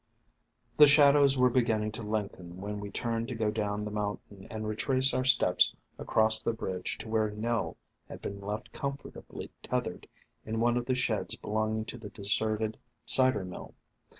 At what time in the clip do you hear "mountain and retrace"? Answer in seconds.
3.91-5.13